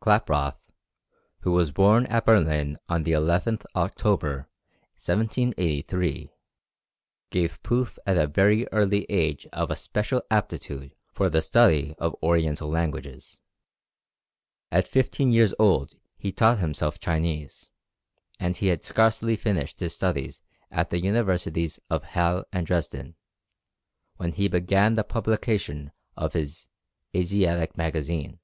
Klaproth, 0.00 0.70
who 1.40 1.50
was 1.52 1.72
born 1.72 2.06
at 2.06 2.26
Berlin 2.26 2.76
on 2.88 3.02
the 3.04 3.10
11th 3.12 3.64
October, 3.74 4.48
1783, 4.96 6.30
gave 7.30 7.62
proof 7.64 7.98
at 8.06 8.16
a 8.16 8.26
very 8.28 8.68
early 8.72 9.04
age 9.08 9.48
of 9.52 9.68
a 9.70 9.74
special 9.76 10.22
aptitude 10.30 10.94
for 11.12 11.28
the 11.28 11.42
study 11.42 11.94
of 11.98 12.16
Oriental 12.22 12.68
languages. 12.68 13.40
At 14.70 14.86
fifteen 14.86 15.32
years 15.32 15.54
old 15.58 15.96
he 16.16 16.30
taught 16.30 16.58
himself 16.58 17.00
Chinese; 17.00 17.70
and 18.38 18.56
he 18.56 18.68
had 18.68 18.84
scarcely 18.84 19.34
finished 19.34 19.80
his 19.80 19.94
studies 19.94 20.40
at 20.70 20.90
the 20.90 20.98
Universities 21.00 21.80
of 21.90 22.04
Halle 22.04 22.44
and 22.52 22.66
Dresden, 22.66 23.16
when 24.16 24.32
he 24.32 24.46
began 24.46 24.94
the 24.94 25.04
publication 25.04 25.92
of 26.16 26.32
his 26.32 26.70
"Asiatic 27.16 27.76
Magazine." 27.76 28.40